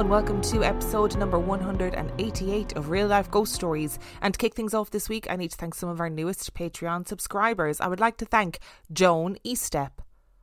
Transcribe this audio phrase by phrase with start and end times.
[0.00, 3.98] And welcome to episode number 188 of Real Life Ghost Stories.
[4.22, 6.54] And to kick things off this week, I need to thank some of our newest
[6.54, 7.82] Patreon subscribers.
[7.82, 9.90] I would like to thank Joan Eastep,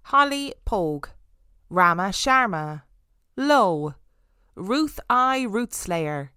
[0.03, 1.07] Holly Pogue,
[1.71, 2.83] Rama Sharma,
[3.35, 3.95] Low,
[4.53, 6.29] Ruth I Rootslayer,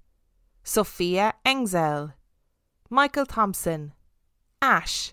[0.64, 2.14] Sophia Engzel,
[2.88, 3.92] Michael Thompson,
[4.62, 5.12] Ash,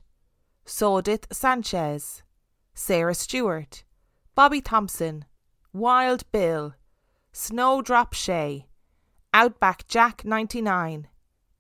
[0.66, 2.23] Sodith Sanchez,
[2.73, 3.83] Sarah Stewart,
[4.33, 5.25] Bobby Thompson,
[5.73, 6.73] Wild Bill,
[7.39, 8.66] Snowdrop Shay,
[9.31, 11.07] Outback Jack 99,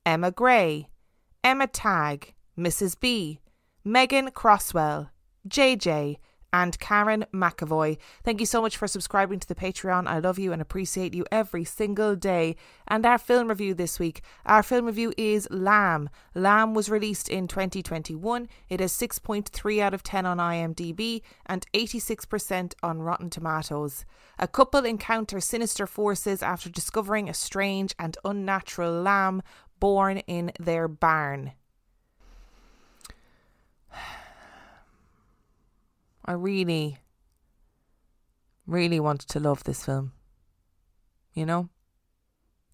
[0.07, 0.87] Emma Gray,
[1.43, 2.99] Emma Tag, Mrs.
[2.99, 3.39] B,
[3.85, 5.11] Megan Crosswell,
[5.47, 6.17] JJ,
[6.53, 7.97] and Karen McAvoy.
[8.23, 10.07] Thank you so much for subscribing to the Patreon.
[10.07, 12.55] I love you and appreciate you every single day.
[12.87, 14.21] And our film review this week.
[14.45, 16.09] Our film review is Lamb.
[16.33, 18.47] Lamb was released in 2021.
[18.69, 24.05] It has 6.3 out of 10 on IMDb and 86% on Rotten Tomatoes.
[24.39, 29.41] A couple encounter sinister forces after discovering a strange and unnatural lamb
[29.79, 31.51] born in their barn.
[36.27, 36.99] I really,
[38.65, 40.11] really wanted to love this film.
[41.33, 41.69] You know?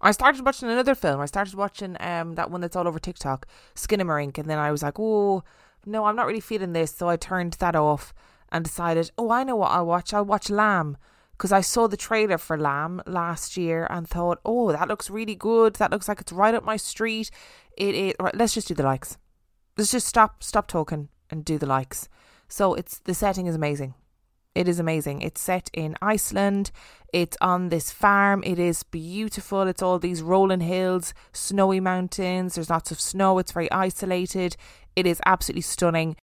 [0.02, 1.22] I started watching another film.
[1.22, 4.84] I started watching um that one that's all over TikTok, Skinamarink, and then I was
[4.84, 5.44] like, oh,
[5.86, 6.94] no, I'm not really feeling this.
[6.96, 8.14] So I turned that off
[8.52, 10.14] and decided, oh, I know what I'll watch.
[10.14, 10.98] I'll watch Lamb
[11.32, 15.36] because I saw the trailer for Lamb last year and thought, oh, that looks really
[15.36, 15.76] good.
[15.76, 17.32] That looks like it's right up my street.
[17.78, 18.14] It is.
[18.20, 19.18] Right, let's just do the likes.
[19.78, 22.08] Let's just stop, stop talking and do the likes.
[22.48, 23.94] So it's the setting is amazing.
[24.56, 25.22] It is amazing.
[25.22, 26.72] It's set in Iceland.
[27.12, 28.44] It's on this farm.
[28.46, 29.64] It is beautiful.
[29.64, 32.56] It's all these rolling hills, snowy mountains.
[32.56, 33.40] There's lots of snow.
[33.40, 34.56] It's very isolated.
[34.96, 36.16] It is absolutely stunning.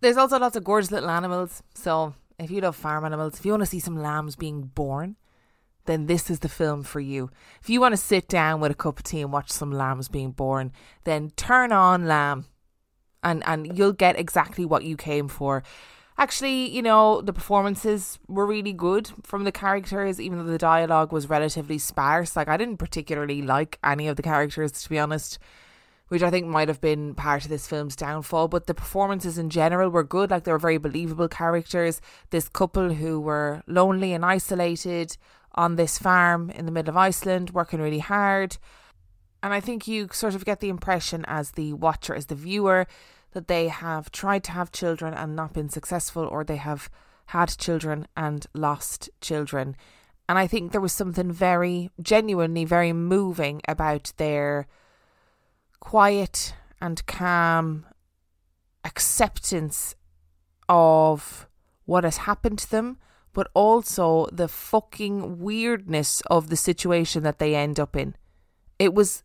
[0.00, 1.62] There's also lots of gorgeous little animals.
[1.74, 5.16] So if you love farm animals, if you want to see some lambs being born,
[5.86, 7.30] then this is the film for you.
[7.60, 10.08] If you want to sit down with a cup of tea and watch some lambs
[10.08, 10.72] being born,
[11.04, 12.46] then turn on Lamb
[13.22, 15.62] and and you'll get exactly what you came for.
[16.18, 21.10] Actually, you know, the performances were really good from the characters, even though the dialogue
[21.10, 22.36] was relatively sparse.
[22.36, 25.38] Like, I didn't particularly like any of the characters, to be honest,
[26.08, 28.48] which I think might have been part of this film's downfall.
[28.48, 30.30] But the performances in general were good.
[30.30, 32.02] Like, they were very believable characters.
[32.28, 35.16] This couple who were lonely and isolated
[35.54, 38.58] on this farm in the middle of Iceland, working really hard.
[39.42, 42.86] And I think you sort of get the impression as the watcher, as the viewer,
[43.32, 46.88] that they have tried to have children and not been successful, or they have
[47.26, 49.74] had children and lost children.
[50.28, 54.66] And I think there was something very genuinely very moving about their
[55.80, 57.86] quiet and calm
[58.84, 59.94] acceptance
[60.68, 61.48] of
[61.84, 62.98] what has happened to them,
[63.32, 68.14] but also the fucking weirdness of the situation that they end up in.
[68.78, 69.24] It was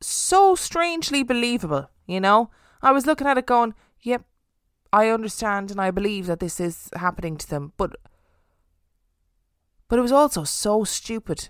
[0.00, 2.50] so strangely believable, you know?
[2.82, 4.24] I was looking at it going, yep,
[4.92, 7.96] I understand and I believe that this is happening to them, but
[9.88, 11.48] but it was also so stupid.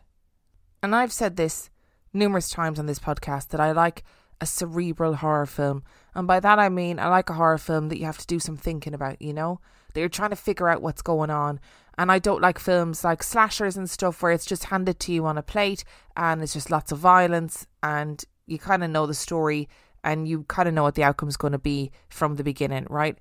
[0.81, 1.71] And I've said this
[2.13, 4.05] numerous times on this podcast that I like
[4.41, 5.83] a cerebral horror film.
[6.15, 8.39] And by that I mean I like a horror film that you have to do
[8.39, 9.61] some thinking about, you know?
[9.93, 11.59] That you're trying to figure out what's going on.
[11.97, 15.27] And I don't like films like slashers and stuff where it's just handed to you
[15.27, 15.83] on a plate
[16.17, 19.69] and it's just lots of violence and you kind of know the story
[20.05, 22.87] and you kind of know what the outcome is going to be from the beginning,
[22.89, 23.19] right?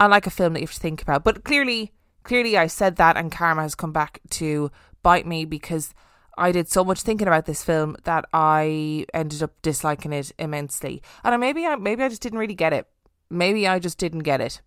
[0.00, 2.96] I like a film that you have to think about, but clearly, clearly, I said
[2.96, 4.70] that, and karma has come back to
[5.02, 5.94] bite me because
[6.36, 11.02] I did so much thinking about this film that I ended up disliking it immensely.
[11.24, 12.86] And maybe I maybe I just didn't really get it.
[13.28, 14.62] Maybe I just didn't get it.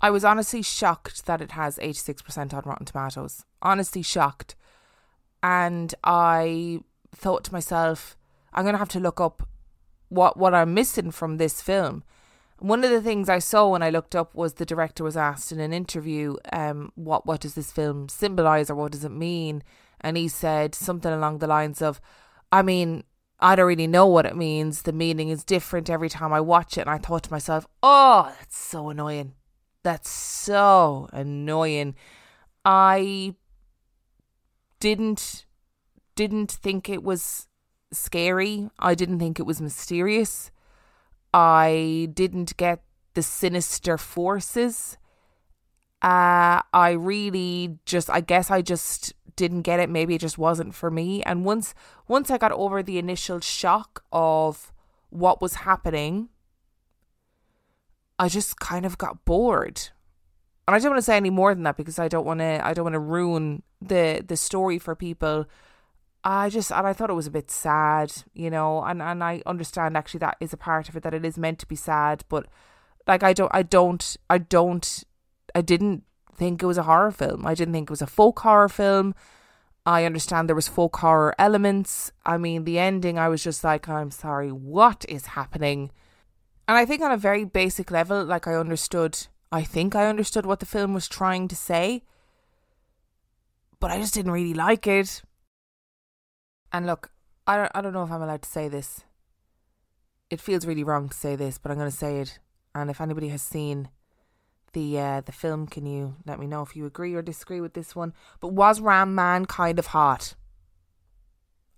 [0.00, 3.44] I was honestly shocked that it has 86% on Rotten Tomatoes.
[3.60, 4.56] Honestly shocked.
[5.42, 6.80] And I
[7.14, 8.16] thought to myself,
[8.52, 9.48] I'm to have to look up
[10.08, 12.04] what what I'm missing from this film.
[12.58, 15.50] One of the things I saw when I looked up was the director was asked
[15.50, 19.62] in an interview, um, what what does this film symbolize or what does it mean?
[20.00, 22.00] And he said something along the lines of,
[22.50, 23.04] I mean,
[23.40, 24.82] I don't really know what it means.
[24.82, 26.82] The meaning is different every time I watch it.
[26.82, 29.34] And I thought to myself, oh, that's so annoying.
[29.82, 31.96] That's so annoying.
[32.64, 33.34] I
[34.78, 35.46] didn't
[36.14, 37.48] didn't think it was
[37.92, 38.68] scary.
[38.78, 40.50] I didn't think it was mysterious.
[41.32, 42.82] I didn't get
[43.14, 44.98] the sinister forces.
[46.02, 49.88] Uh, I really just, I guess I just didn't get it.
[49.88, 51.22] Maybe it just wasn't for me.
[51.22, 51.74] And once,
[52.08, 54.72] once I got over the initial shock of
[55.10, 56.28] what was happening,
[58.18, 59.80] I just kind of got bored.
[60.66, 62.60] And I don't want to say any more than that because I don't want to,
[62.64, 65.46] I don't want to ruin the the story for people
[66.24, 69.42] I just and I thought it was a bit sad, you know, and and I
[69.44, 72.24] understand actually that is a part of it that it is meant to be sad,
[72.28, 72.46] but
[73.06, 75.04] like I don't I don't I don't
[75.54, 76.04] I didn't
[76.34, 77.44] think it was a horror film.
[77.46, 79.14] I didn't think it was a folk horror film.
[79.84, 82.12] I understand there was folk horror elements.
[82.24, 85.90] I mean, the ending I was just like I'm sorry, what is happening?
[86.68, 90.46] And I think on a very basic level like I understood I think I understood
[90.46, 92.04] what the film was trying to say,
[93.80, 95.22] but I just didn't really like it.
[96.72, 97.10] And look,
[97.46, 99.04] I don't, I don't know if I'm allowed to say this.
[100.30, 102.38] It feels really wrong to say this, but I'm going to say it.
[102.74, 103.90] And if anybody has seen
[104.72, 107.74] the uh, the film, can you let me know if you agree or disagree with
[107.74, 108.14] this one?
[108.40, 110.34] But was Ram Man kind of hot?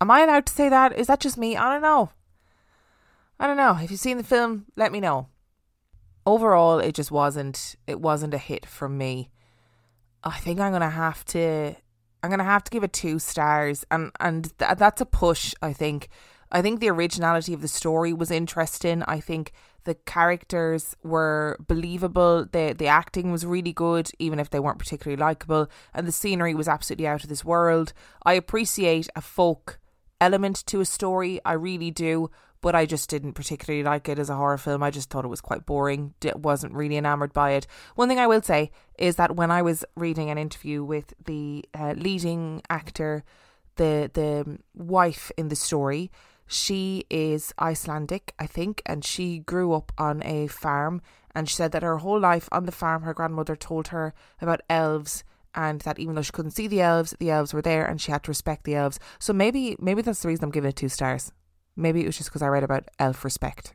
[0.00, 0.96] Am I allowed to say that?
[0.96, 1.56] Is that just me?
[1.56, 2.10] I don't know.
[3.40, 3.76] I don't know.
[3.80, 5.28] If you've seen the film, let me know.
[6.24, 7.74] Overall, it just wasn't.
[7.88, 9.30] It wasn't a hit from me.
[10.22, 11.74] I think I'm gonna have to
[12.24, 15.54] I'm gonna have to give it two stars, and and th- that's a push.
[15.60, 16.08] I think.
[16.50, 19.02] I think the originality of the story was interesting.
[19.02, 19.52] I think
[19.84, 22.46] the characters were believable.
[22.50, 26.54] the The acting was really good, even if they weren't particularly likable, and the scenery
[26.54, 27.92] was absolutely out of this world.
[28.24, 29.78] I appreciate a folk
[30.18, 31.40] element to a story.
[31.44, 32.30] I really do
[32.64, 34.82] but I just didn't particularly like it as a horror film.
[34.82, 36.14] I just thought it was quite boring.
[36.20, 37.66] D- wasn't really enamored by it.
[37.94, 41.66] One thing I will say is that when I was reading an interview with the
[41.78, 43.22] uh, leading actor,
[43.76, 46.10] the the wife in the story,
[46.46, 51.02] she is Icelandic, I think, and she grew up on a farm.
[51.34, 54.62] And she said that her whole life on the farm, her grandmother told her about
[54.70, 55.22] elves
[55.54, 58.10] and that even though she couldn't see the elves, the elves were there and she
[58.10, 58.98] had to respect the elves.
[59.18, 61.30] So maybe maybe that's the reason I'm giving it two stars.
[61.76, 63.74] Maybe it was just because I read about elf respect.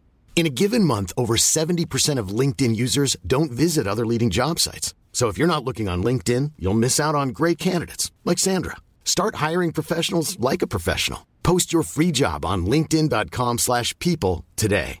[0.35, 4.95] In a given month, over 70% of LinkedIn users don't visit other leading job sites.
[5.11, 8.77] So if you're not looking on LinkedIn, you'll miss out on great candidates like Sandra.
[9.05, 11.27] Start hiring professionals like a professional.
[11.43, 14.97] Post your free job on linkedin.com/people today.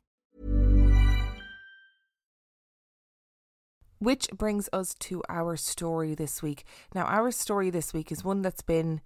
[3.99, 6.63] Which brings us to our story this week.
[6.95, 8.99] Now, our story this week is one that's been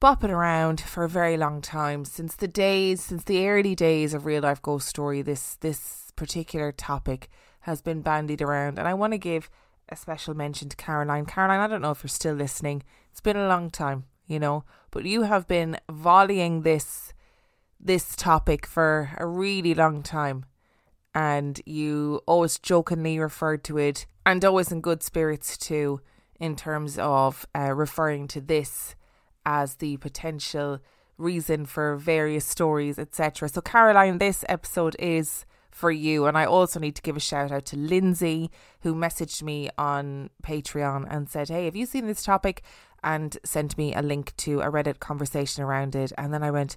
[0.00, 4.24] bopping around for a very long time since the days since the early days of
[4.24, 7.28] real life ghost story this this particular topic
[7.60, 8.78] has been bandied around.
[8.78, 9.50] And I want to give
[9.90, 11.26] a special mention to Caroline.
[11.26, 12.82] Caroline I don't know if you're still listening.
[13.10, 17.12] It's been a long time you know but you have been volleying this
[17.78, 20.46] this topic for a really long time.
[21.14, 26.00] And you always jokingly referred to it and always in good spirits too
[26.38, 28.94] in terms of uh, referring to this
[29.44, 30.80] as the potential
[31.18, 33.48] reason for various stories, etc.
[33.48, 36.26] So, Caroline, this episode is for you.
[36.26, 40.30] And I also need to give a shout out to Lindsay, who messaged me on
[40.42, 42.62] Patreon and said, Hey, have you seen this topic?
[43.02, 46.12] And sent me a link to a Reddit conversation around it.
[46.18, 46.76] And then I went,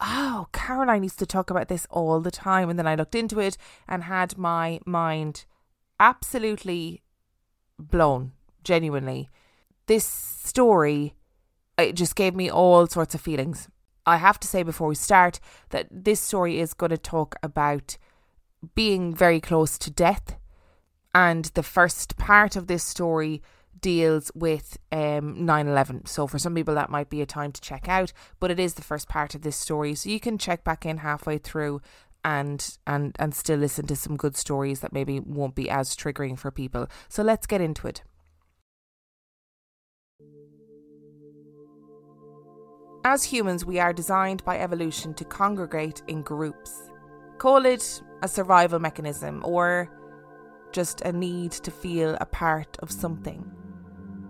[0.00, 2.70] oh, Caroline used to talk about this all the time.
[2.70, 3.56] And then I looked into it
[3.88, 5.44] and had my mind
[5.98, 7.02] absolutely
[7.78, 9.28] blown, genuinely.
[9.86, 11.14] This story,
[11.78, 13.68] it just gave me all sorts of feelings.
[14.04, 15.38] I have to say before we start
[15.70, 17.96] that this story is going to talk about
[18.74, 20.36] being very close to death.
[21.14, 23.42] And the first part of this story
[23.80, 26.08] deals with um 9/11.
[26.08, 28.74] So for some people that might be a time to check out, but it is
[28.74, 29.94] the first part of this story.
[29.94, 31.80] So you can check back in halfway through
[32.24, 36.38] and and and still listen to some good stories that maybe won't be as triggering
[36.38, 36.88] for people.
[37.08, 38.02] So let's get into it.
[43.04, 46.90] As humans, we are designed by evolution to congregate in groups.
[47.38, 49.88] Call it a survival mechanism or
[50.72, 53.50] just a need to feel a part of something.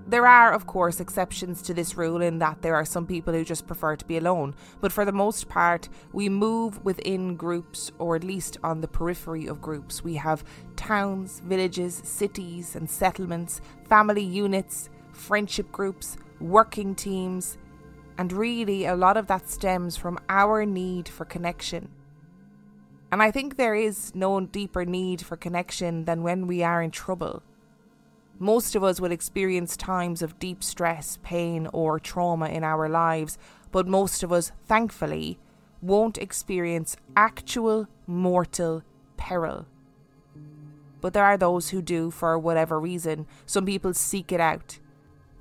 [0.06, 3.44] There are, of course, exceptions to this rule in that there are some people who
[3.44, 8.16] just prefer to be alone, but for the most part, we move within groups or
[8.16, 10.04] at least on the periphery of groups.
[10.04, 10.44] We have
[10.76, 17.58] towns, villages, cities, and settlements, family units, friendship groups, working teams,
[18.18, 21.88] and really, a lot of that stems from our need for connection.
[23.12, 26.90] And I think there is no deeper need for connection than when we are in
[26.90, 27.44] trouble.
[28.40, 33.38] Most of us will experience times of deep stress, pain, or trauma in our lives,
[33.70, 35.38] but most of us, thankfully,
[35.80, 38.82] won't experience actual mortal
[39.16, 39.66] peril.
[41.00, 43.26] But there are those who do for whatever reason.
[43.46, 44.80] Some people seek it out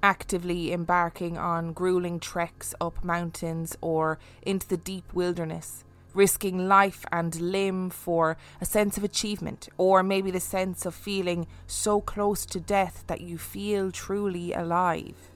[0.03, 7.39] actively embarking on grueling treks up mountains or into the deep wilderness, risking life and
[7.39, 12.59] limb for a sense of achievement, or maybe the sense of feeling so close to
[12.59, 15.31] death that you feel truly alive.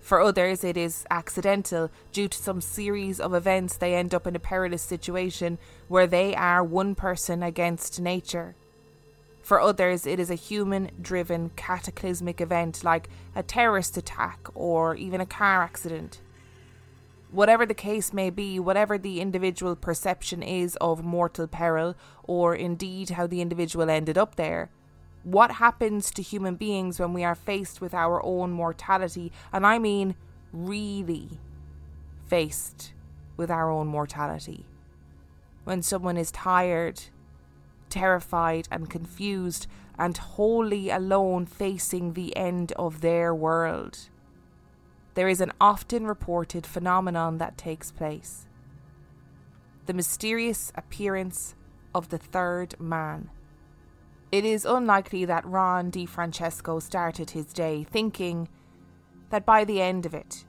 [0.00, 1.88] For others, it is accidental.
[2.12, 6.34] Due to some series of events, they end up in a perilous situation where they
[6.34, 8.56] are one person against nature
[9.42, 15.20] for others, it is a human driven cataclysmic event like a terrorist attack or even
[15.20, 16.20] a car accident.
[17.32, 23.10] Whatever the case may be, whatever the individual perception is of mortal peril, or indeed
[23.10, 24.70] how the individual ended up there,
[25.24, 29.78] what happens to human beings when we are faced with our own mortality, and I
[29.78, 30.14] mean
[30.52, 31.40] really
[32.26, 32.92] faced
[33.36, 34.66] with our own mortality?
[35.64, 37.02] When someone is tired,
[37.92, 39.66] terrified and confused
[39.98, 44.08] and wholly alone facing the end of their world.
[45.14, 48.48] There is an often reported phenomenon that takes place
[49.86, 51.56] the mysterious appearance
[51.94, 53.30] of the third man.
[54.30, 58.48] It is unlikely that Ron DiFrancesco started his day thinking
[59.30, 60.44] that by the end of it,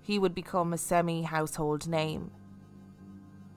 [0.00, 2.30] he would become a semi household name.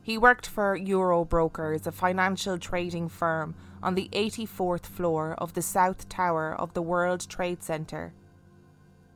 [0.03, 6.09] He worked for Eurobrokers, a financial trading firm, on the 84th floor of the South
[6.09, 8.13] Tower of the World Trade Center.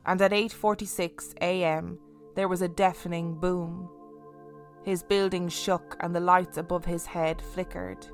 [0.06, 1.98] And at 8:46 a.m.,
[2.36, 3.90] there was a deafening boom.
[4.84, 8.06] His building shook and the lights above his head flickered.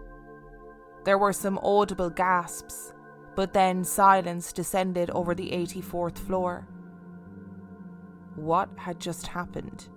[1.04, 2.94] There were some audible gasps,
[3.36, 6.68] but then silence descended over the 84th floor.
[8.36, 9.90] What had just happened?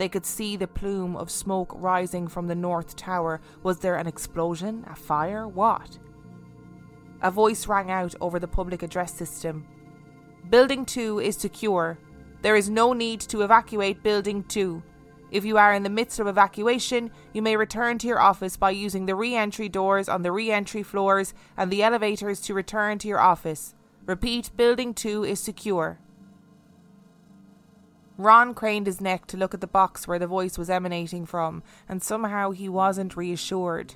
[0.00, 3.38] They could see the plume of smoke rising from the north tower.
[3.62, 4.82] Was there an explosion?
[4.90, 5.46] A fire?
[5.46, 5.98] What?
[7.20, 9.66] A voice rang out over the public address system.
[10.48, 11.98] Building 2 is secure.
[12.40, 14.82] There is no need to evacuate Building 2.
[15.30, 18.70] If you are in the midst of evacuation, you may return to your office by
[18.70, 22.96] using the re entry doors on the re entry floors and the elevators to return
[23.00, 23.74] to your office.
[24.06, 25.98] Repeat, Building 2 is secure.
[28.22, 31.62] Ron craned his neck to look at the box where the voice was emanating from,
[31.88, 33.94] and somehow he wasn't reassured.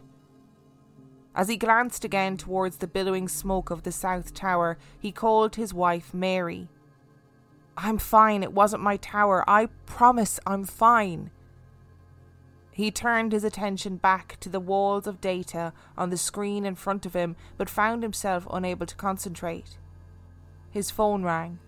[1.34, 5.74] As he glanced again towards the billowing smoke of the South Tower, he called his
[5.74, 6.68] wife Mary.
[7.76, 9.44] I'm fine, it wasn't my tower.
[9.48, 11.30] I promise I'm fine.
[12.70, 17.04] He turned his attention back to the walls of data on the screen in front
[17.04, 19.78] of him, but found himself unable to concentrate.
[20.70, 21.58] His phone rang.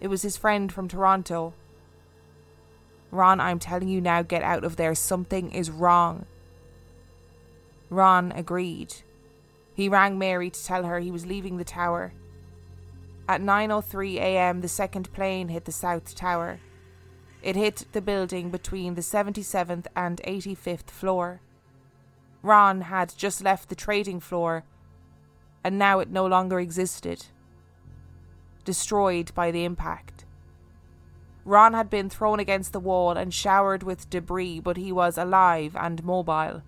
[0.00, 1.54] It was his friend from Toronto.
[3.10, 4.94] Ron, I'm telling you now, get out of there.
[4.94, 6.26] Something is wrong.
[7.88, 8.94] Ron agreed.
[9.74, 12.12] He rang Mary to tell her he was leaving the tower.
[13.28, 16.60] At 9:03 a.m., the second plane hit the south tower.
[17.42, 21.40] It hit the building between the 77th and 85th floor.
[22.42, 24.64] Ron had just left the trading floor,
[25.64, 27.26] and now it no longer existed.
[28.64, 30.09] Destroyed by the impact.
[31.44, 35.74] Ron had been thrown against the wall and showered with debris, but he was alive
[35.78, 36.62] and mobile.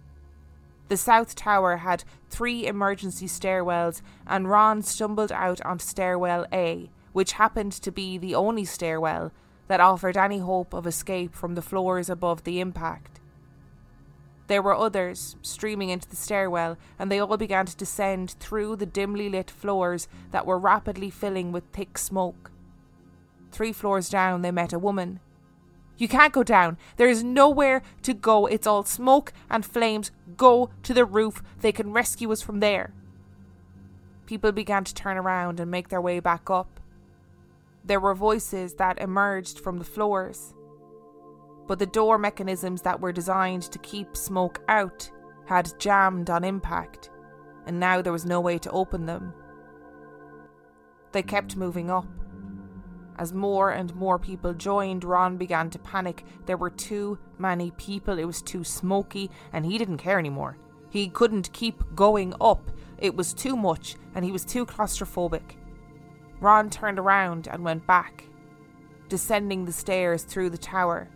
[0.89, 7.33] The South Tower had three emergency stairwells, and Ron stumbled out onto stairwell A, which
[7.33, 9.33] happened to be the only stairwell
[9.69, 13.21] that offered any hope of escape from the floors above the impact.
[14.49, 18.85] There were others streaming into the stairwell, and they all began to descend through the
[18.87, 22.52] dimly lit floors that were rapidly filling with thick smoke.
[23.53, 25.21] Three floors down, they met a woman
[26.03, 26.79] you can't go down.
[26.97, 28.47] There is nowhere to go.
[28.47, 30.11] It's all smoke and flames.
[30.37, 31.45] Go to the roof.
[31.61, 32.93] They can rescue us from there.
[34.27, 36.81] People began to turn around and make their way back up.
[37.85, 40.55] There were voices that emerged from the floors.
[41.69, 45.09] But the door mechanisms that were designed to keep smoke out
[45.47, 47.11] had jammed on impact,
[47.67, 49.33] and now there was no way to open them.
[51.13, 52.07] They kept moving up.
[53.19, 56.25] As more and more people joined, Ron began to panic.
[56.47, 60.57] There were too many people, it was too smoky, and he didn't care anymore.
[60.91, 62.71] He couldn't keep going up.
[62.99, 65.57] It was too much, and he was too claustrophobic.
[66.41, 68.25] Ron turned around and went back,
[69.09, 71.09] descending the stairs through the tower.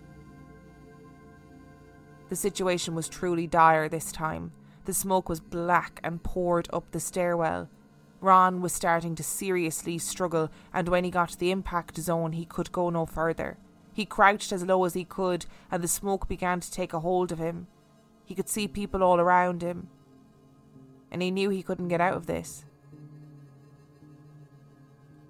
[2.28, 4.52] The situation was truly dire this time.
[4.84, 7.68] The smoke was black and poured up the stairwell.
[8.20, 12.44] Ron was starting to seriously struggle, and when he got to the impact zone, he
[12.44, 13.58] could go no further.
[13.92, 17.32] He crouched as low as he could, and the smoke began to take a hold
[17.32, 17.66] of him.
[18.24, 19.88] He could see people all around him,
[21.10, 22.64] and he knew he couldn't get out of this.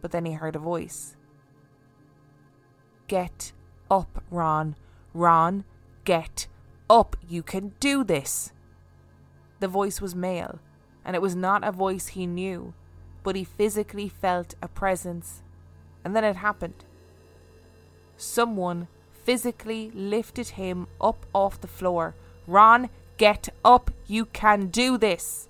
[0.00, 1.16] But then he heard a voice
[3.08, 3.52] Get
[3.90, 4.76] up, Ron.
[5.14, 5.64] Ron,
[6.04, 6.48] get
[6.90, 7.16] up.
[7.28, 8.52] You can do this.
[9.60, 10.60] The voice was male
[11.06, 12.74] and it was not a voice he knew,
[13.22, 15.40] but he physically felt a presence.
[16.04, 16.84] And then it happened.
[18.16, 18.88] Someone
[19.24, 22.16] physically lifted him up off the floor.
[22.48, 25.48] Ron, get up, you can do this.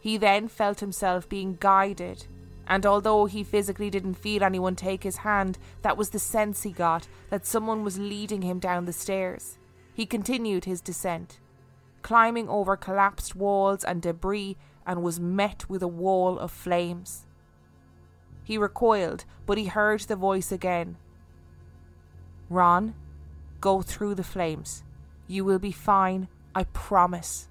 [0.00, 2.26] He then felt himself being guided,
[2.66, 6.72] and although he physically didn't feel anyone take his hand, that was the sense he
[6.72, 9.58] got that someone was leading him down the stairs.
[9.94, 11.38] He continued his descent
[12.02, 17.26] climbing over collapsed walls and debris, and was met with a wall of flames.
[18.42, 20.96] He recoiled, but he heard the voice again.
[22.48, 22.94] Ron,
[23.60, 24.82] go through the flames.
[25.28, 27.48] You will be fine, I promise.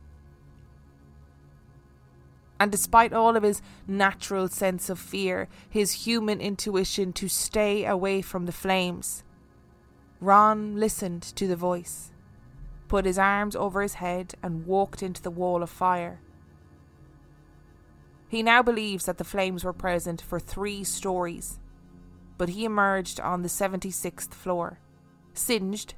[2.60, 8.22] And despite all of his natural sense of fear, his human intuition to stay away
[8.22, 9.24] from the flames,
[10.20, 12.12] Ron listened to the voice
[12.89, 16.19] put his arms over his head, and walked into the wall of fire.
[18.28, 21.60] He now believes that the flames were present for three stories,
[22.38, 24.80] but he emerged on the 76th floor,
[25.34, 25.93] singed,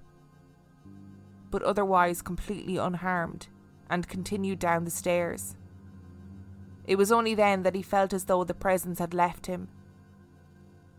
[1.49, 3.47] but otherwise completely unharmed,
[3.89, 5.55] and continued down the stairs.
[6.85, 9.69] It was only then that he felt as though the presence had left him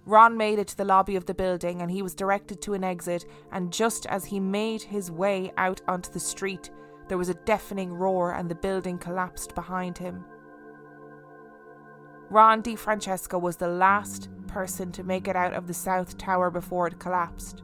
[0.04, 2.82] Ron made it to the lobby of the building and he was directed to an
[2.82, 3.24] exit.
[3.52, 6.70] And just as he made his way out onto the street,
[7.08, 10.24] there was a deafening roar and the building collapsed behind him.
[12.30, 16.86] Ron DiFrancesco was the last person to make it out of the South Tower before
[16.86, 17.62] it collapsed.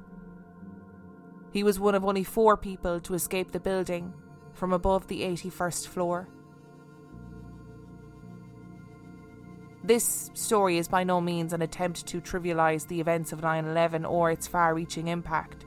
[1.50, 4.12] He was one of only four people to escape the building
[4.52, 6.28] from above the 81st floor.
[9.88, 14.04] This story is by no means an attempt to trivialise the events of 9 11
[14.04, 15.64] or its far reaching impact.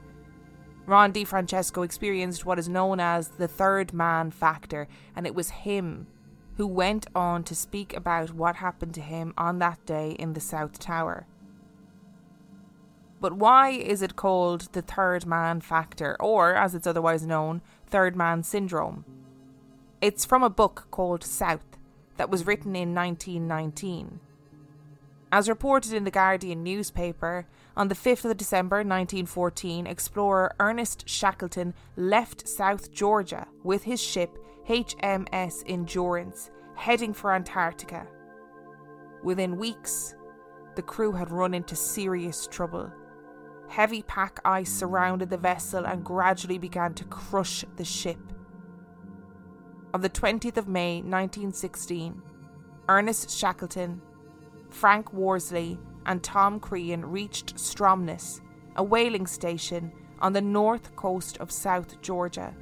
[0.86, 6.06] Ron DiFrancesco experienced what is known as the third man factor, and it was him
[6.58, 10.40] who went on to speak about what happened to him on that day in the
[10.40, 11.26] South Tower.
[13.20, 18.16] But why is it called the third man factor, or as it's otherwise known, third
[18.16, 19.04] man syndrome?
[20.00, 21.81] It's from a book called South
[22.22, 24.20] that was written in 1919.
[25.32, 31.74] As reported in the Guardian newspaper, on the 5th of December 1914, explorer Ernest Shackleton
[31.96, 38.06] left South Georgia with his ship HMS Endurance, heading for Antarctica.
[39.24, 40.14] Within weeks,
[40.76, 42.94] the crew had run into serious trouble.
[43.68, 48.20] Heavy pack ice surrounded the vessel and gradually began to crush the ship.
[49.94, 52.22] On the 20th of May 1916,
[52.88, 54.02] Ernest Shackleton,
[54.70, 58.40] Frank Worsley, and Tom Crean reached Stromness,
[58.78, 62.54] a whaling station on the north coast of South Georgia.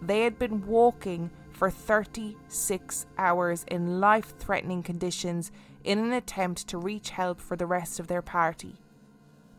[0.00, 5.50] They had been walking for 36 hours in life threatening conditions
[5.82, 8.76] in an attempt to reach help for the rest of their party.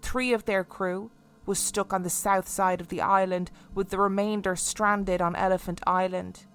[0.01, 1.11] three of their crew
[1.45, 5.81] was stuck on the south side of the island, with the remainder stranded on Elephant
[5.85, 6.45] Island.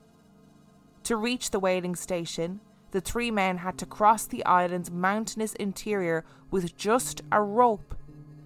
[1.09, 6.23] To reach the whaling station, the three men had to cross the island's mountainous interior
[6.51, 7.95] with just a rope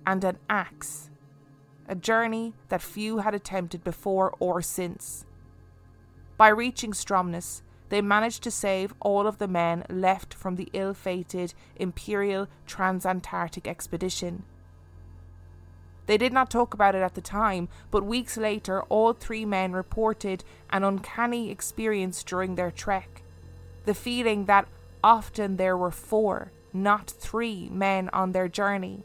[0.07, 1.11] and an axe.
[1.89, 5.27] A journey that few had attempted before or since.
[6.37, 10.95] By reaching Stromness, they managed to save all of the men left from the ill
[10.95, 14.45] fated Imperial Transantarctic expedition.
[16.07, 19.73] They did not talk about it at the time, but weeks later, all three men
[19.73, 23.23] reported an uncanny experience during their trek.
[23.85, 24.69] The feeling that
[25.03, 29.05] often there were four, not three, men on their journey.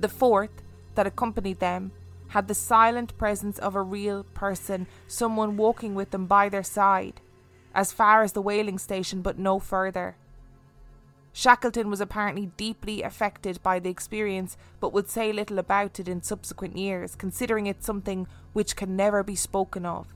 [0.00, 0.62] The fourth,
[0.94, 1.92] that accompanied them,
[2.28, 7.20] had the silent presence of a real person, someone walking with them by their side,
[7.74, 10.16] as far as the whaling station but no further.
[11.32, 16.22] Shackleton was apparently deeply affected by the experience, but would say little about it in
[16.22, 20.06] subsequent years, considering it something which can never be spoken of.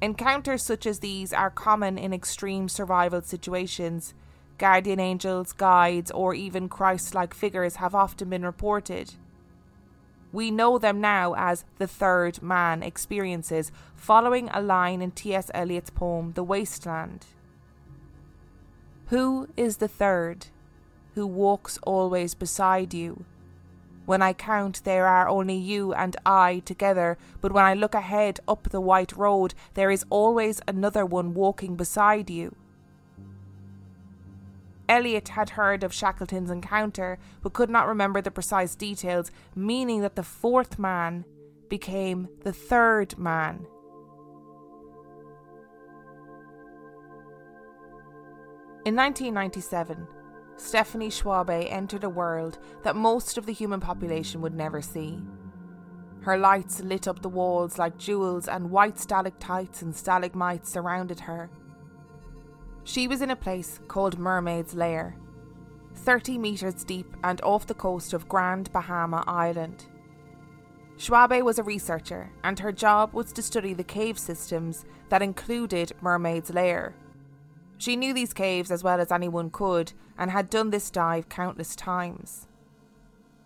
[0.00, 4.14] Encounters such as these are common in extreme survival situations.
[4.58, 9.14] Guardian angels, guides, or even Christ like figures have often been reported.
[10.32, 15.50] We know them now as the third man experiences, following a line in T.S.
[15.52, 17.26] Eliot's poem The Wasteland.
[19.06, 20.46] Who is the third,
[21.14, 23.24] who walks always beside you?
[24.04, 28.40] When I count, there are only you and I together, but when I look ahead
[28.48, 32.56] up the white road, there is always another one walking beside you.
[34.88, 40.16] Eliot had heard of Shackleton's encounter, but could not remember the precise details, meaning that
[40.16, 41.24] the fourth man
[41.68, 43.66] became the third man.
[48.84, 50.08] In 1997,
[50.56, 55.22] Stephanie Schwabe entered a world that most of the human population would never see.
[56.22, 61.48] Her lights lit up the walls like jewels, and white stalactites and stalagmites surrounded her.
[62.82, 65.16] She was in a place called Mermaid's Lair,
[65.94, 69.86] 30 metres deep and off the coast of Grand Bahama Island.
[70.96, 75.92] Schwabe was a researcher, and her job was to study the cave systems that included
[76.00, 76.96] Mermaid's Lair.
[77.82, 81.74] She knew these caves as well as anyone could and had done this dive countless
[81.74, 82.46] times.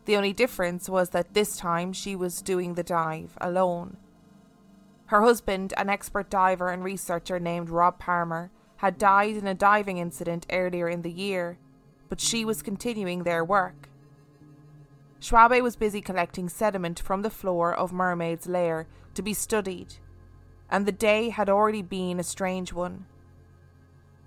[0.04, 3.96] The only difference was that this time she was doing the dive alone.
[5.06, 9.96] Her husband, an expert diver and researcher named Rob Palmer, had died in a diving
[9.96, 11.56] incident earlier in the year,
[12.10, 13.88] but she was continuing their work.
[15.18, 19.94] Schwabe was busy collecting sediment from the floor of Mermaid's Lair to be studied,
[20.70, 23.06] and the day had already been a strange one.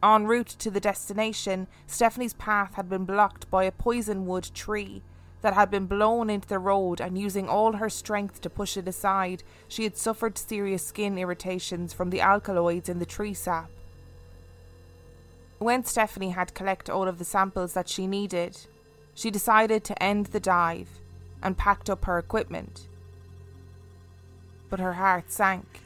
[0.01, 5.03] En route to the destination, Stephanie's path had been blocked by a poisonwood tree
[5.41, 8.87] that had been blown into the road, and using all her strength to push it
[8.87, 13.69] aside, she had suffered serious skin irritations from the alkaloids in the tree sap.
[15.57, 18.57] When Stephanie had collected all of the samples that she needed,
[19.13, 20.89] she decided to end the dive
[21.43, 22.87] and packed up her equipment.
[24.69, 25.81] But her heart sank.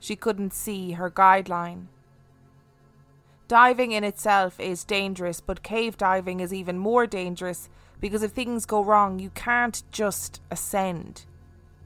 [0.00, 1.86] She couldn't see her guideline.
[3.48, 7.68] Diving in itself is dangerous, but cave diving is even more dangerous
[8.00, 11.24] because if things go wrong, you can't just ascend.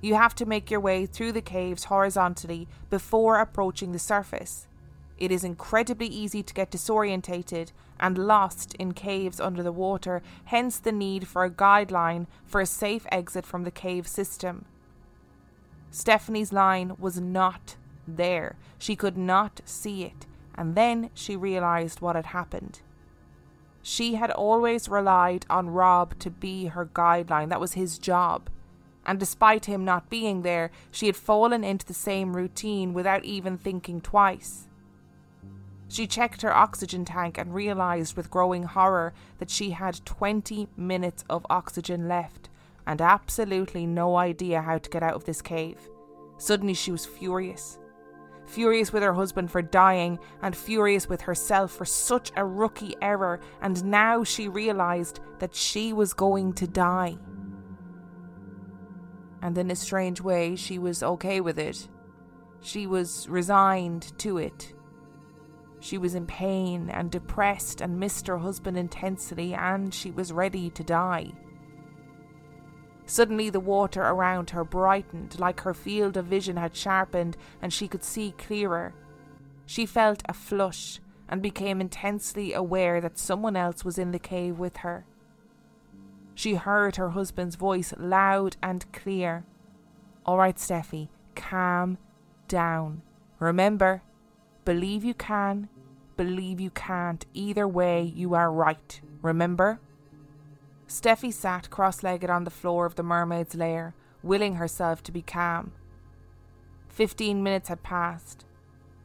[0.00, 4.66] You have to make your way through the caves horizontally before approaching the surface.
[5.16, 7.70] It is incredibly easy to get disorientated
[8.00, 12.66] and lost in caves under the water, hence the need for a guideline for a
[12.66, 14.64] safe exit from the cave system.
[15.92, 18.56] Stephanie's line was not there.
[18.78, 22.80] She could not see it, and then she realised what had happened.
[23.82, 28.48] She had always relied on Rob to be her guideline, that was his job.
[29.04, 33.58] And despite him not being there, she had fallen into the same routine without even
[33.58, 34.68] thinking twice.
[35.88, 41.24] She checked her oxygen tank and realised with growing horror that she had 20 minutes
[41.28, 42.48] of oxygen left
[42.86, 45.78] and absolutely no idea how to get out of this cave.
[46.38, 47.78] Suddenly she was furious.
[48.52, 53.40] Furious with her husband for dying and furious with herself for such a rookie error,
[53.62, 57.16] and now she realised that she was going to die.
[59.40, 61.88] And in a strange way, she was okay with it.
[62.60, 64.74] She was resigned to it.
[65.80, 70.68] She was in pain and depressed and missed her husband intensely, and she was ready
[70.68, 71.32] to die.
[73.12, 77.86] Suddenly, the water around her brightened, like her field of vision had sharpened, and she
[77.86, 78.94] could see clearer.
[79.66, 80.98] She felt a flush,
[81.28, 85.04] and became intensely aware that someone else was in the cave with her.
[86.34, 89.44] She heard her husband's voice loud and clear.
[90.24, 91.98] All right, Steffi, calm
[92.48, 93.02] down.
[93.40, 94.00] Remember,
[94.64, 95.68] believe you can,
[96.16, 97.26] believe you can't.
[97.34, 99.02] Either way, you are right.
[99.20, 99.80] Remember?
[100.92, 105.22] Steffi sat cross legged on the floor of the mermaid's lair, willing herself to be
[105.22, 105.72] calm.
[106.90, 108.44] Fifteen minutes had passed,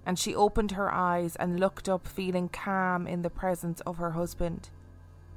[0.06, 4.12] and she opened her eyes and looked up, feeling calm in the presence of her
[4.12, 4.69] husband.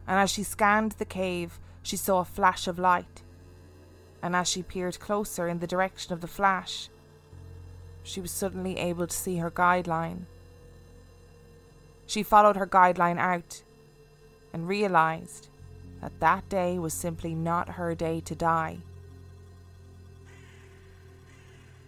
[0.08, 3.22] And as she scanned the cave, she saw a flash of light.
[4.20, 6.88] And as she peered closer in the direction of the flash,
[8.02, 10.22] she was suddenly able to see her guideline.
[12.06, 13.62] She followed her guideline out
[14.52, 15.46] and realized
[16.00, 18.78] that that day was simply not her day to die.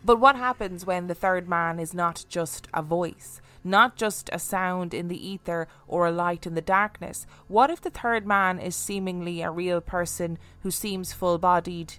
[0.04, 4.38] But what happens when the third man is not just a voice, not just a
[4.38, 7.24] sound in the ether or a light in the darkness?
[7.46, 11.94] What if the third man is seemingly a real person who seems full bodied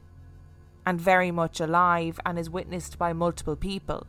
[0.85, 4.05] and very much alive and is witnessed by multiple people?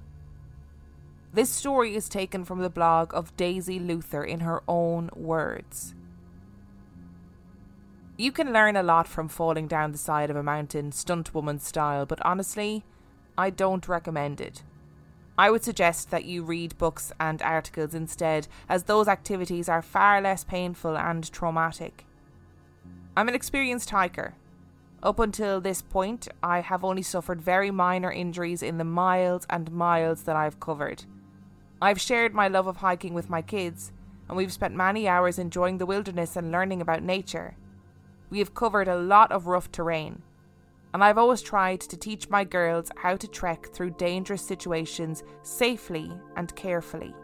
[1.33, 5.95] This story is taken from the blog of Daisy Luther in her own words.
[8.17, 11.59] You can learn a lot from falling down the side of a mountain, stunt woman
[11.59, 12.85] style, but honestly,
[13.37, 14.63] I don't recommend it.
[15.37, 20.21] I would suggest that you read books and articles instead, as those activities are far
[20.21, 22.07] less painful and traumatic.
[23.17, 24.35] I'm an experienced hiker.
[25.03, 29.73] Up until this point, I have only suffered very minor injuries in the miles and
[29.73, 31.05] miles that I've covered.
[31.83, 33.91] I've shared my love of hiking with my kids,
[34.29, 37.57] and we've spent many hours enjoying the wilderness and learning about nature.
[38.35, 40.21] We have covered a lot of rough terrain,
[40.93, 46.11] and I've always tried to teach my girls how to trek through dangerous situations safely
[46.37, 47.15] and carefully.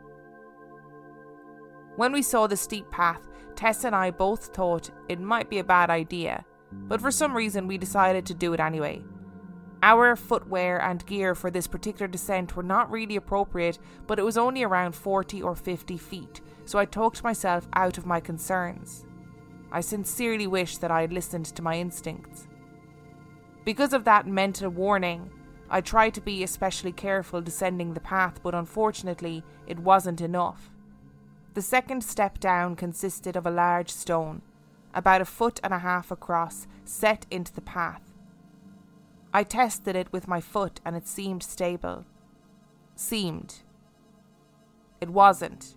[1.96, 5.64] When we saw the steep path, Tess and I both thought it might be a
[5.64, 9.02] bad idea, but for some reason we decided to do it anyway.
[9.82, 14.38] Our footwear and gear for this particular descent were not really appropriate, but it was
[14.38, 19.06] only around 40 or 50 feet, so I talked myself out of my concerns.
[19.72, 22.46] I sincerely wish that I had listened to my instincts.
[23.64, 25.30] Because of that mental warning,
[25.68, 30.70] I tried to be especially careful descending the path, but unfortunately, it wasn't enough.
[31.54, 34.42] The second step down consisted of a large stone,
[34.94, 38.02] about a foot and a half across, set into the path.
[39.32, 42.04] I tested it with my foot and it seemed stable.
[42.96, 43.62] Seemed.
[45.00, 45.76] It wasn't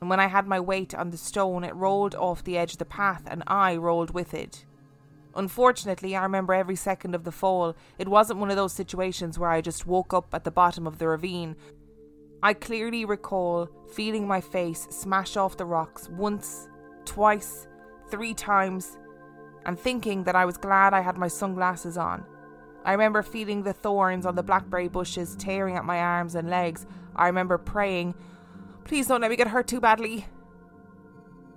[0.00, 2.78] and when I had my weight on the stone, it rolled off the edge of
[2.78, 4.64] the path, and I rolled with it.
[5.34, 7.76] Unfortunately, I remember every second of the fall.
[7.98, 10.98] It wasn't one of those situations where I just woke up at the bottom of
[10.98, 11.56] the ravine.
[12.42, 16.68] I clearly recall feeling my face smash off the rocks once,
[17.04, 17.66] twice,
[18.10, 18.98] three times,
[19.66, 22.24] and thinking that I was glad I had my sunglasses on.
[22.84, 26.86] I remember feeling the thorns on the blackberry bushes tearing at my arms and legs.
[27.14, 28.14] I remember praying,
[28.88, 30.24] Please don't let me get hurt too badly.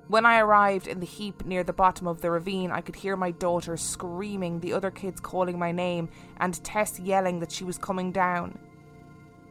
[0.10, 3.16] When I arrived in the heap near the bottom of the ravine, I could hear
[3.16, 6.10] my daughter screaming, the other kids calling my name,
[6.42, 8.60] and Tess yelling that she was coming down.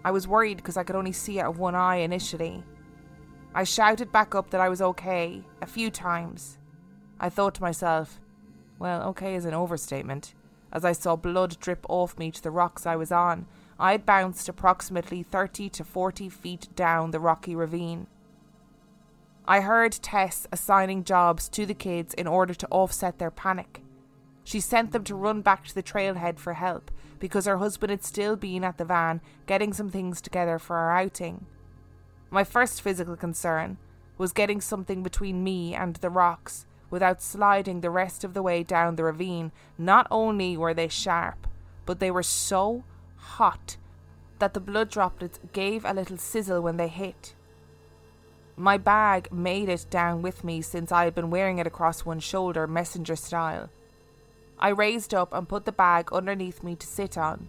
[0.05, 2.63] I was worried because I could only see out of one eye initially.
[3.55, 6.59] I shouted back up that I was okay a few times.
[7.19, 8.21] I thought to myself,
[8.79, 10.35] well, okay is an overstatement,
[10.71, 13.47] as I saw blood drip off me to the rocks I was on,
[13.81, 18.09] I had bounced approximately 30 to 40 feet down the rocky ravine.
[19.49, 23.83] I heard Tess assigning jobs to the kids in order to offset their panic.
[24.45, 28.05] She sent them to run back to the trailhead for help because her husband had
[28.05, 31.47] still been at the van getting some things together for our outing.
[32.29, 33.79] My first physical concern
[34.19, 38.63] was getting something between me and the rocks without sliding the rest of the way
[38.63, 39.53] down the ravine.
[39.79, 41.47] Not only were they sharp,
[41.87, 42.85] but they were so
[43.21, 43.77] hot
[44.39, 47.35] that the blood droplets gave a little sizzle when they hit.
[48.57, 52.21] My bag made it down with me since I had been wearing it across one
[52.21, 53.71] shoulder, messenger style.
[54.59, 57.49] I raised up and put the bag underneath me to sit on.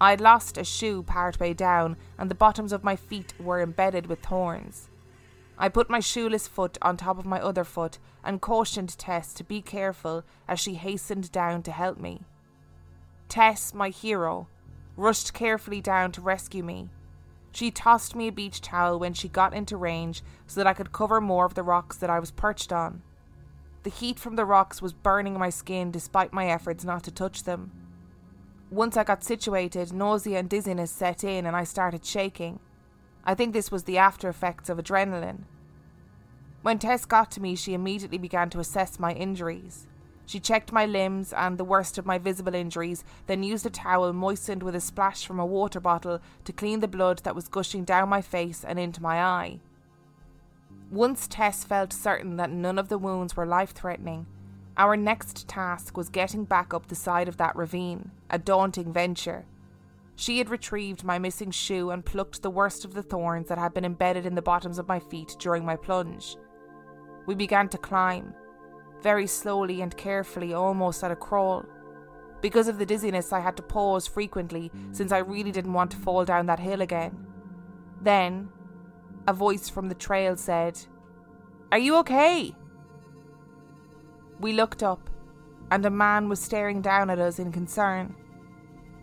[0.00, 3.60] I had lost a shoe part way down, and the bottoms of my feet were
[3.60, 4.88] embedded with thorns.
[5.58, 9.44] I put my shoeless foot on top of my other foot and cautioned Tess to
[9.44, 12.22] be careful as she hastened down to help me.
[13.28, 14.46] Tess, my hero,
[14.98, 16.90] rushed carefully down to rescue me.
[17.52, 20.92] She tossed me a beach towel when she got into range so that I could
[20.92, 23.02] cover more of the rocks that I was perched on.
[23.84, 27.44] The heat from the rocks was burning my skin despite my efforts not to touch
[27.44, 27.70] them.
[28.70, 32.58] Once I got situated, nausea and dizziness set in and I started shaking.
[33.24, 35.44] I think this was the after effects of adrenaline.
[36.62, 39.86] When Tess got to me, she immediately began to assess my injuries.
[40.28, 44.12] She checked my limbs and the worst of my visible injuries, then used a towel
[44.12, 47.82] moistened with a splash from a water bottle to clean the blood that was gushing
[47.82, 49.58] down my face and into my eye.
[50.90, 54.26] Once Tess felt certain that none of the wounds were life threatening,
[54.76, 59.46] our next task was getting back up the side of that ravine, a daunting venture.
[60.14, 63.72] She had retrieved my missing shoe and plucked the worst of the thorns that had
[63.72, 66.36] been embedded in the bottoms of my feet during my plunge.
[67.24, 68.34] We began to climb
[69.02, 71.64] very slowly and carefully, almost at a crawl.
[72.40, 75.96] Because of the dizziness, I had to pause frequently since I really didn't want to
[75.96, 77.26] fall down that hill again.
[78.00, 78.48] Then,
[79.26, 80.78] a voice from the trail said,
[81.72, 82.54] Are you okay?
[84.40, 85.10] We looked up,
[85.70, 88.14] and a man was staring down at us in concern.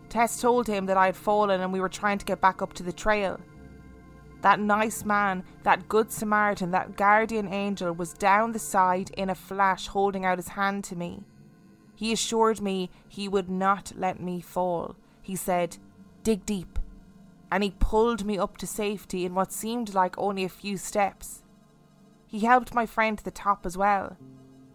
[0.08, 2.72] Tess told him that I had fallen and we were trying to get back up
[2.74, 3.40] to the trail.
[4.42, 9.34] That nice man, that good Samaritan, that guardian angel was down the side in a
[9.34, 11.24] flash, holding out his hand to me.
[11.94, 14.96] He assured me he would not let me fall.
[15.22, 15.78] He said,
[16.22, 16.78] Dig deep.
[17.50, 21.42] And he pulled me up to safety in what seemed like only a few steps.
[22.26, 24.16] He helped my friend to the top as well.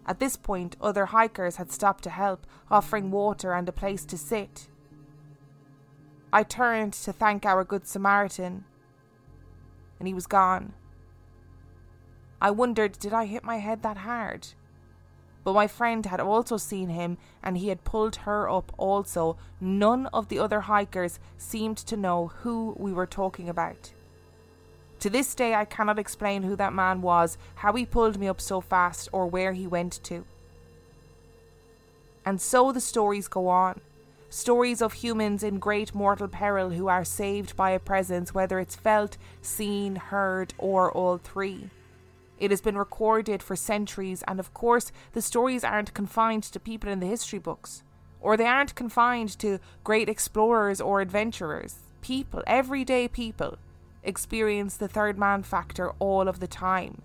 [0.06, 4.18] At this point, other hikers had stopped to help, offering water and a place to
[4.18, 4.68] sit.
[6.32, 8.64] I turned to thank our Good Samaritan,
[10.02, 10.72] and he was gone.
[12.40, 14.48] I wondered, did I hit my head that hard?
[15.44, 19.36] But my friend had also seen him and he had pulled her up also.
[19.60, 23.92] None of the other hikers seemed to know who we were talking about.
[24.98, 28.40] To this day, I cannot explain who that man was, how he pulled me up
[28.40, 30.24] so fast, or where he went to.
[32.26, 33.80] And so the stories go on
[34.32, 38.74] stories of humans in great mortal peril who are saved by a presence, whether it's
[38.74, 41.68] felt, seen, heard, or all three.
[42.38, 46.90] It has been recorded for centuries, and of course, the stories aren't confined to people
[46.90, 47.82] in the history books,
[48.20, 51.76] or they aren't confined to great explorers or adventurers.
[52.00, 53.58] People, everyday people,
[54.02, 57.02] experience the third man factor all of the time.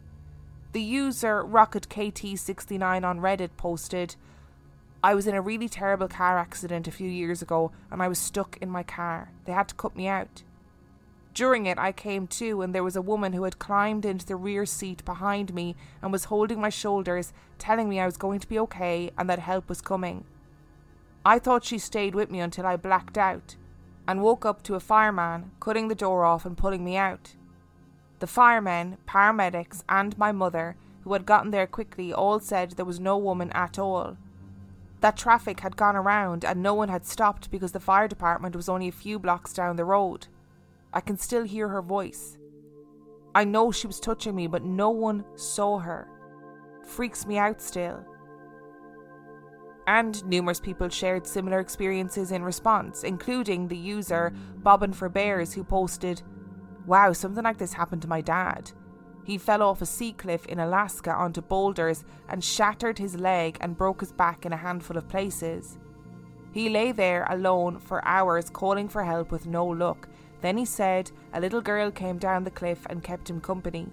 [0.71, 4.15] The user RocketKT69 on Reddit posted,
[5.03, 8.17] I was in a really terrible car accident a few years ago and I was
[8.17, 9.31] stuck in my car.
[9.45, 10.43] They had to cut me out.
[11.35, 14.35] During it, I came to, and there was a woman who had climbed into the
[14.35, 18.49] rear seat behind me and was holding my shoulders, telling me I was going to
[18.49, 20.23] be okay and that help was coming.
[21.23, 23.55] I thought she stayed with me until I blacked out
[24.07, 27.35] and woke up to a fireman cutting the door off and pulling me out.
[28.17, 32.99] The firemen, paramedics, and my mother, who had gotten there quickly, all said there was
[32.99, 34.17] no woman at all
[35.01, 38.69] that traffic had gone around and no one had stopped because the fire department was
[38.69, 40.27] only a few blocks down the road.
[40.93, 42.37] I can still hear her voice.
[43.35, 46.07] I know she was touching me, but no one saw her.
[46.83, 48.03] Freaks me out still.
[49.85, 55.63] And numerous people shared similar experiences in response, including the user Bobbin for Bears, who
[55.63, 56.23] posted,
[56.85, 58.71] Wow, something like this happened to my dad.
[59.27, 63.75] He fell off a sea cliff in Alaska onto boulders and shattered his leg and
[63.75, 65.77] broke his back in a handful of places.
[66.53, 70.07] He lay there alone for hours calling for help with no luck.
[70.39, 73.89] Then he said a little girl came down the cliff and kept him company.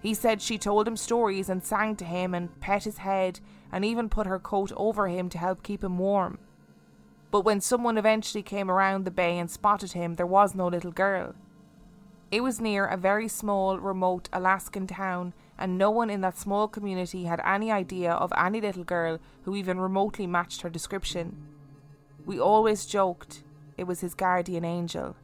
[0.00, 3.40] He said she told him stories and sang to him and pet his head
[3.72, 6.38] and even put her coat over him to help keep him warm.
[7.32, 10.92] But when someone eventually came around the bay and spotted him, there was no little
[10.92, 11.34] girl.
[12.34, 16.66] It was near a very small, remote Alaskan town, and no one in that small
[16.66, 21.36] community had any idea of any little girl who even remotely matched her description.
[22.26, 23.44] We always joked
[23.78, 25.14] it was his guardian angel.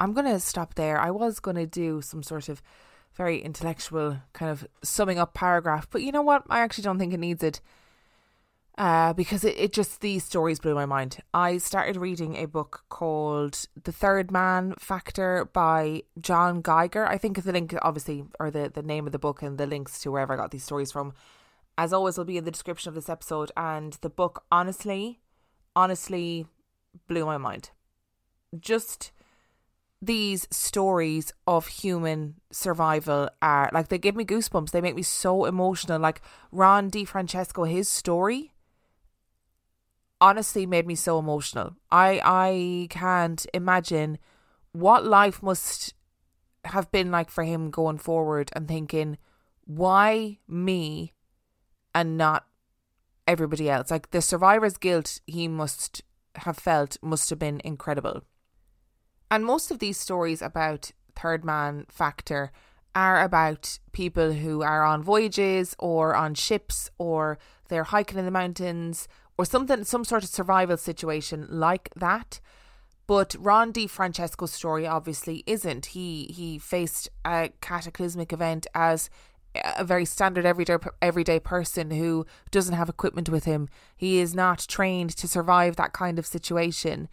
[0.00, 0.98] I'm going to stop there.
[1.00, 2.60] I was going to do some sort of
[3.14, 6.42] very intellectual kind of summing up paragraph, but you know what?
[6.50, 7.60] I actually don't think it needs it
[8.78, 11.18] uh, because it, it just, these stories blew my mind.
[11.34, 17.04] I started reading a book called The Third Man Factor by John Geiger.
[17.04, 19.98] I think the link, obviously, or the, the name of the book and the links
[20.00, 21.12] to wherever I got these stories from,
[21.76, 23.50] as always, will be in the description of this episode.
[23.56, 25.18] And the book, honestly,
[25.74, 26.46] honestly
[27.08, 27.70] blew my mind.
[28.58, 29.10] Just
[30.00, 34.70] these stories of human survival are like they give me goosebumps.
[34.70, 35.98] They make me so emotional.
[35.98, 36.22] Like
[36.52, 38.52] Ron DiFrancesco, his story
[40.20, 41.76] honestly made me so emotional.
[41.90, 44.18] I I can't imagine
[44.72, 45.94] what life must
[46.64, 49.18] have been like for him going forward and thinking,
[49.64, 51.14] why me
[51.94, 52.46] and not
[53.26, 53.90] everybody else?
[53.90, 56.02] Like the survivor's guilt he must
[56.36, 58.22] have felt must have been incredible.
[59.30, 62.52] And most of these stories about third man factor
[62.94, 67.38] are about people who are on voyages or on ships or
[67.68, 69.06] they're hiking in the mountains
[69.38, 72.40] or something some sort of survival situation like that.
[73.06, 75.86] But Ron DiFrancesco's story obviously isn't.
[75.86, 79.08] He he faced a cataclysmic event as
[79.76, 83.68] a very standard everyday everyday person who doesn't have equipment with him.
[83.96, 87.08] He is not trained to survive that kind of situation.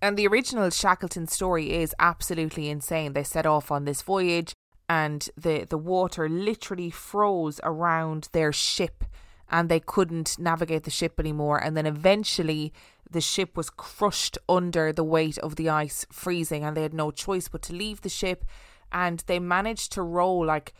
[0.00, 3.14] And the original Shackleton story is absolutely insane.
[3.14, 4.52] They set off on this voyage
[4.88, 9.04] and the the water literally froze around their ship
[9.50, 12.72] and they couldn't navigate the ship anymore and then eventually
[13.10, 17.10] the ship was crushed under the weight of the ice freezing and they had no
[17.10, 18.44] choice but to leave the ship
[18.90, 20.74] and they managed to row like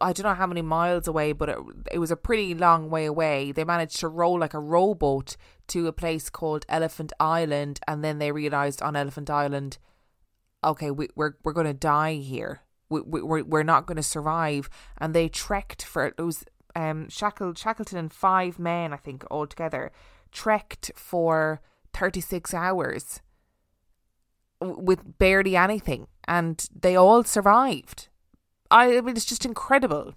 [0.00, 1.56] I don't know how many miles away, but it,
[1.92, 3.52] it was a pretty long way away.
[3.52, 5.36] They managed to row like a rowboat
[5.68, 9.78] to a place called Elephant Island, and then they realized on Elephant Island,
[10.62, 12.60] okay, we, we're we're going to die here.
[12.90, 14.68] We, we we're we're not going to survive.
[14.98, 16.44] And they trekked for it was
[16.74, 19.92] um Shackle, Shackleton and five men, I think, altogether,
[20.30, 21.60] trekked for
[21.92, 23.20] thirty six hours
[24.60, 28.08] with barely anything, and they all survived
[28.72, 30.14] I, I mean, it's just incredible.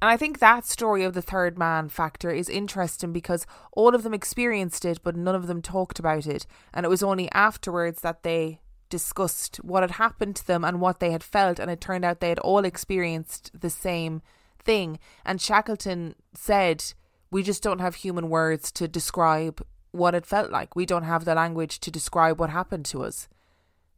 [0.00, 4.02] And I think that story of the third man factor is interesting because all of
[4.02, 6.46] them experienced it, but none of them talked about it.
[6.74, 10.98] And it was only afterwards that they discussed what had happened to them and what
[10.98, 11.60] they had felt.
[11.60, 14.22] And it turned out they had all experienced the same
[14.64, 14.98] thing.
[15.24, 16.84] And Shackleton said,
[17.30, 20.74] We just don't have human words to describe what it felt like.
[20.74, 23.28] We don't have the language to describe what happened to us,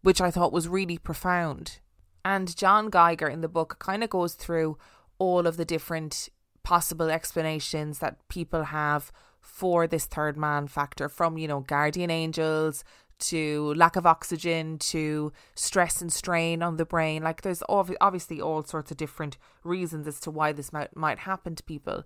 [0.03, 1.81] which I thought was really profound.
[2.25, 4.79] And John Geiger in the book kind of goes through
[5.19, 6.29] all of the different
[6.63, 12.83] possible explanations that people have for this third man factor from, you know, guardian angels
[13.29, 17.23] to lack of oxygen to stress and strain on the brain.
[17.23, 21.21] Like there's ov- obviously all sorts of different reasons as to why this might, might
[21.21, 22.05] happen to people.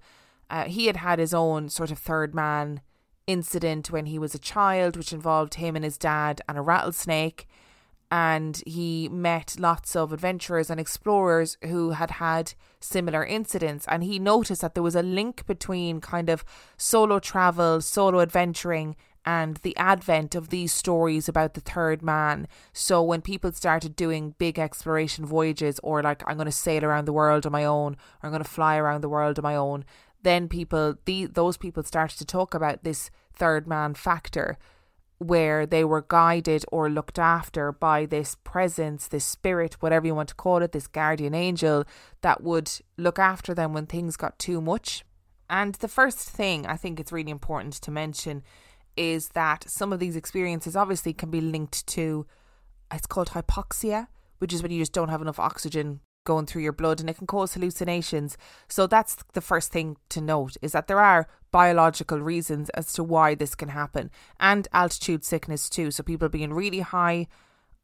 [0.51, 2.81] Uh, he had had his own sort of third man
[3.27, 7.47] incident when he was a child, which involved him and his dad and a rattlesnake
[8.11, 14.19] and he met lots of adventurers and explorers who had had similar incidents and he
[14.19, 16.45] noticed that there was a link between kind of
[16.77, 23.03] solo travel solo adventuring and the advent of these stories about the third man so
[23.03, 27.13] when people started doing big exploration voyages or like i'm going to sail around the
[27.13, 29.85] world on my own or i'm going to fly around the world on my own
[30.23, 34.59] then people the, those people started to talk about this third man factor
[35.19, 40.29] where they were guided or looked after by this presence, this spirit, whatever you want
[40.29, 41.85] to call it, this guardian angel
[42.21, 45.05] that would look after them when things got too much.
[45.51, 48.43] And the first thing I think it's really important to mention
[48.99, 52.27] is that some of these experiences obviously can be linked to
[52.93, 56.73] it's called hypoxia, which is when you just don't have enough oxygen going through your
[56.73, 58.37] blood and it can cause hallucinations.
[58.69, 63.03] So that's the first thing to note is that there are biological reasons as to
[63.03, 65.91] why this can happen and altitude sickness too.
[65.91, 67.29] So people being really high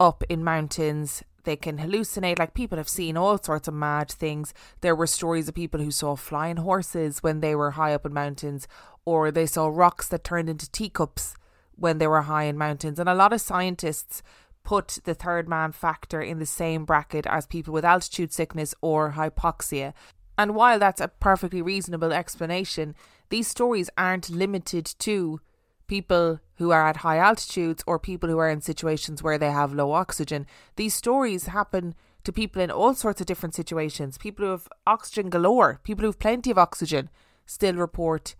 [0.00, 4.52] up in mountains they can hallucinate like people have seen all sorts of mad things
[4.80, 8.12] there were stories of people who saw flying horses when they were high up in
[8.12, 8.66] mountains
[9.04, 11.34] or they saw rocks that turned into teacups
[11.76, 14.22] when they were high in mountains and a lot of scientists
[14.64, 19.12] put the third man factor in the same bracket as people with altitude sickness or
[19.12, 19.92] hypoxia.
[20.36, 22.96] And while that's a perfectly reasonable explanation,
[23.28, 25.40] these stories aren't limited to
[25.86, 29.74] people who are at high altitudes or people who are in situations where they have
[29.74, 30.46] low oxygen.
[30.76, 31.94] These stories happen
[32.24, 34.16] to people in all sorts of different situations.
[34.16, 37.10] People who have oxygen galore, people who have plenty of oxygen,
[37.44, 38.34] still report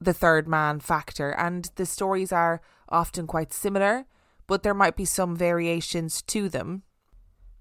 [0.00, 1.30] the third man factor.
[1.30, 4.06] And the stories are often quite similar
[4.46, 6.82] but there might be some variations to them.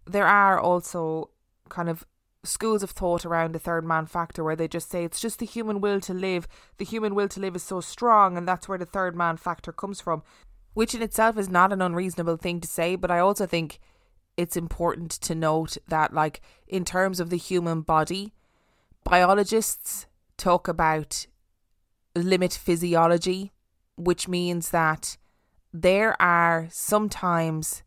[0.05, 1.31] There are also
[1.69, 2.05] kind of
[2.43, 5.45] schools of thought around the third man factor where they just say it's just the
[5.45, 6.47] human will to live.
[6.77, 9.71] The human will to live is so strong, and that's where the third man factor
[9.71, 10.21] comes from,
[10.73, 12.95] which in itself is not an unreasonable thing to say.
[12.95, 13.79] But I also think
[14.37, 18.33] it's important to note that, like, in terms of the human body,
[19.03, 20.05] biologists
[20.37, 21.25] talk about
[22.15, 23.51] limit physiology,
[23.95, 25.17] which means that
[25.73, 27.83] there are sometimes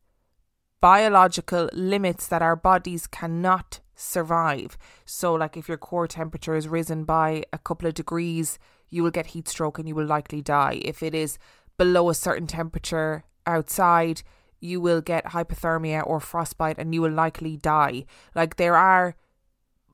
[0.80, 4.78] biological limits that our bodies cannot survive.
[5.04, 8.58] So, like if your core temperature is risen by a couple of degrees,
[8.90, 10.80] you will get heat stroke and you will likely die.
[10.82, 11.38] If it is
[11.76, 14.22] below a certain temperature outside,
[14.60, 18.04] you will get hypothermia or frostbite and you will likely die.
[18.34, 19.16] Like there are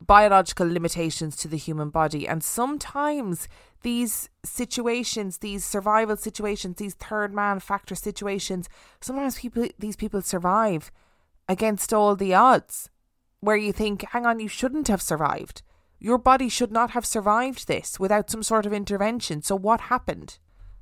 [0.00, 3.48] biological limitations to the human body, and sometimes
[3.84, 8.68] these situations, these survival situations, these third man factor situations,
[9.00, 10.90] sometimes people these people survive
[11.48, 12.90] against all the odds.
[13.40, 15.60] Where you think, hang on, you shouldn't have survived.
[16.00, 19.42] Your body should not have survived this without some sort of intervention.
[19.42, 20.38] So what happened?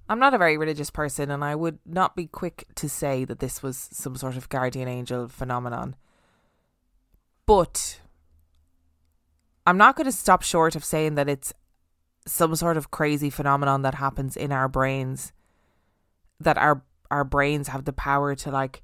[0.08, 3.40] I'm not a very religious person, and I would not be quick to say that
[3.40, 5.96] this was some sort of guardian angel phenomenon.
[7.46, 8.00] But
[9.66, 11.52] I'm not going to stop short of saying that it's
[12.26, 15.32] some sort of crazy phenomenon that happens in our brains
[16.40, 18.82] that our our brains have the power to like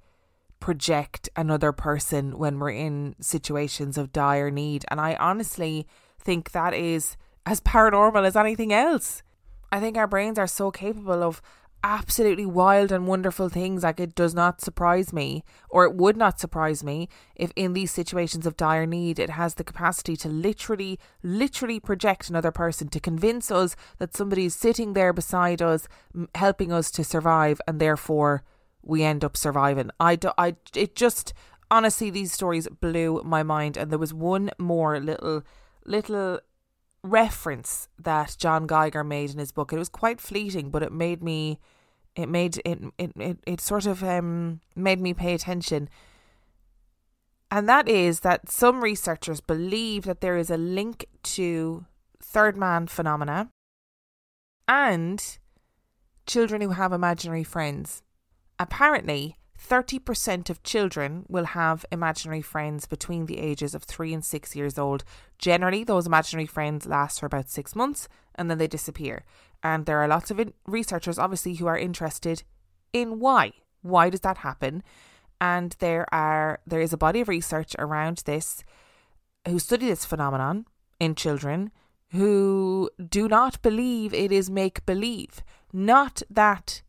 [0.60, 5.86] project another person when we're in situations of dire need and I honestly
[6.18, 7.16] think that is
[7.46, 9.22] as paranormal as anything else.
[9.70, 11.40] I think our brains are so capable of
[11.82, 13.82] absolutely wild and wonderful things.
[13.82, 17.90] Like it does not surprise me, or it would not surprise me, if in these
[17.90, 23.00] situations of dire need, it has the capacity to literally, literally project another person to
[23.00, 25.88] convince us that somebody is sitting there beside us,
[26.34, 28.42] helping us to survive, and therefore
[28.82, 29.90] we end up surviving.
[30.00, 31.34] I do, I it just
[31.70, 35.42] honestly these stories blew my mind, and there was one more little
[35.84, 36.38] little
[37.02, 39.72] reference that John Geiger made in his book.
[39.72, 41.58] It was quite fleeting, but it made me
[42.16, 45.88] it made it it it, it sort of um made me pay attention.
[47.50, 51.86] And that is that some researchers believe that there is a link to
[52.22, 53.50] third man phenomena
[54.66, 55.38] and
[56.26, 58.02] children who have imaginary friends.
[58.58, 64.56] Apparently, 30% of children will have imaginary friends between the ages of 3 and 6
[64.56, 65.04] years old.
[65.38, 69.24] Generally, those imaginary friends last for about 6 months and then they disappear.
[69.62, 72.44] And there are lots of researchers, obviously, who are interested
[72.92, 73.52] in why.
[73.82, 74.82] Why does that happen?
[75.40, 78.64] And there are there is a body of research around this
[79.46, 80.66] who study this phenomenon
[80.98, 81.70] in children
[82.10, 85.42] who do not believe it is make believe.
[85.72, 86.82] Not that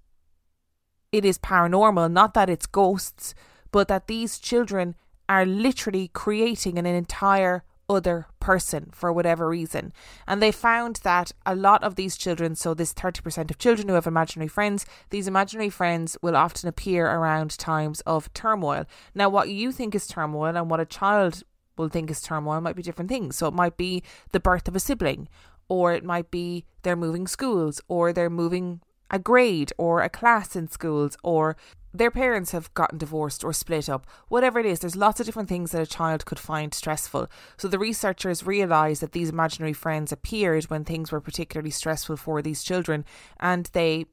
[1.12, 3.34] it is paranormal, not that it's ghosts,
[3.72, 4.96] but that these children
[5.28, 9.92] are literally creating an entire other person for whatever reason.
[10.28, 13.96] And they found that a lot of these children, so this 30% of children who
[13.96, 18.86] have imaginary friends, these imaginary friends will often appear around times of turmoil.
[19.16, 21.44] Now, what you think is turmoil and what a child
[21.78, 23.36] will think is turmoil might be different things.
[23.38, 25.28] So it might be the birth of a sibling,
[25.68, 30.56] or it might be they're moving schools, or they're moving a grade or a class
[30.56, 31.56] in schools or
[31.94, 35.50] their parents have gotten divorced or split up, whatever it is, there's lots of different
[35.50, 37.28] things that a child could find stressful.
[37.58, 42.42] So the researchers realised that these imaginary friends appeared when things were particularly stressful for
[42.42, 43.06] these children,
[43.40, 44.06] and they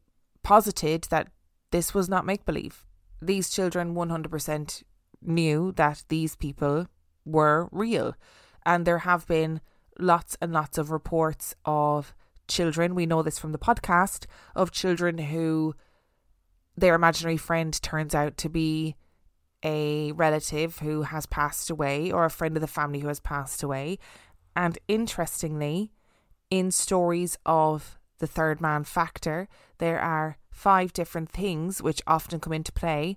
[0.42, 1.28] posited that
[1.70, 2.86] this was not make believe.
[3.20, 4.82] These children 100%
[5.20, 6.86] knew that these people
[7.26, 8.14] were real,
[8.64, 9.60] and there have been
[9.98, 12.14] lots and lots of reports of
[12.48, 15.74] children, we know this from the podcast, of children who
[16.76, 18.96] their imaginary friend turns out to be
[19.64, 23.62] a relative who has passed away or a friend of the family who has passed
[23.62, 23.98] away.
[24.54, 25.92] And interestingly,
[26.50, 32.52] in stories of the third man factor, there are five different things which often come
[32.52, 33.16] into play.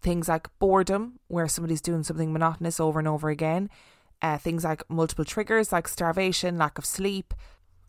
[0.00, 3.70] Things like boredom, where somebody's doing something monotonous over and over again.
[4.20, 7.34] Uh, things like multiple triggers, like starvation, lack of sleep,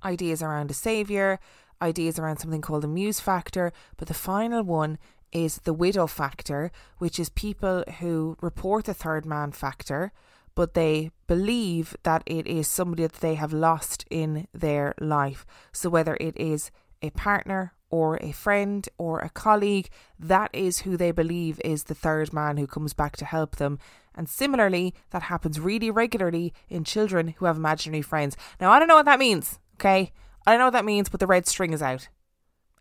[0.04, 1.40] ideas around a saviour,
[1.82, 4.98] ideas around something called the muse factor, but the final one
[5.32, 10.12] is the widow factor, which is people who report the third man factor,
[10.56, 15.46] but they believe that it is somebody that they have lost in their life.
[15.72, 16.70] So whether it is
[17.02, 19.90] a partner or a friend or a colleague,
[20.20, 23.80] that is who they believe is the third man who comes back to help them.
[24.16, 28.38] And similarly, that happens really regularly in children who have imaginary friends.
[28.60, 29.60] Now, I don't know what that means.
[29.84, 30.14] Okay?
[30.46, 32.08] I don't know what that means, but the red string is out.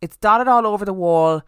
[0.00, 1.42] It's dotted all over the wall.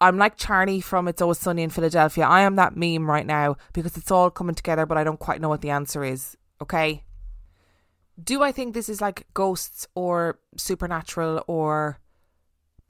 [0.00, 2.24] I'm like Charlie from It's Always Sunny in Philadelphia.
[2.26, 5.40] I am that meme right now because it's all coming together, but I don't quite
[5.40, 6.36] know what the answer is.
[6.60, 7.04] Okay?
[8.22, 12.00] Do I think this is like ghosts or supernatural or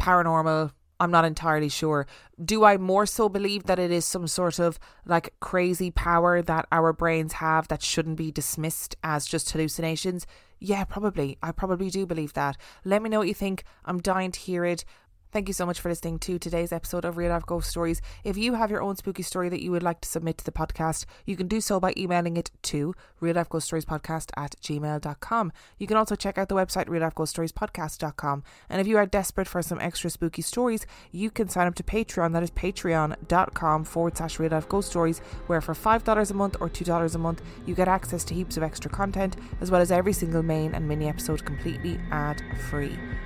[0.01, 0.73] paranormal?
[0.99, 2.07] I'm not entirely sure.
[2.43, 6.67] Do I more so believe that it is some sort of like crazy power that
[6.73, 10.27] our brains have that shouldn't be dismissed as just hallucinations?
[10.59, 11.37] Yeah, probably.
[11.43, 12.57] I probably do believe that.
[12.85, 13.65] Let me know what you think.
[13.85, 14.85] I'm dying to hear it.
[15.33, 18.01] Thank you so much for listening to today's episode of Real Life Ghost Stories.
[18.25, 20.53] If you have your own spooky story that you would like to submit to the
[20.53, 24.57] podcast, you can do so by emailing it to Real Life Ghost Stories Podcast at
[24.63, 25.53] gmail.com.
[25.79, 28.45] You can also check out the website Real Life Ghost Stories Podcast.com.
[28.71, 31.83] And if you are desperate for some extra spooky stories, you can sign up to
[31.83, 32.33] Patreon.
[32.33, 35.19] That is patreon.com forward slash Real Life Ghost Stories,
[35.49, 38.63] where for $5 a month or $2 a month, you get access to heaps of
[38.63, 42.97] extra content, as well as every single main and mini episode completely ad free.